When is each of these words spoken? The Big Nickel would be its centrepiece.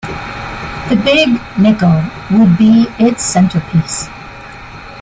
The 0.89 0.95
Big 1.05 1.39
Nickel 1.59 2.01
would 2.31 2.57
be 2.57 2.87
its 2.97 3.21
centrepiece. 3.23 4.07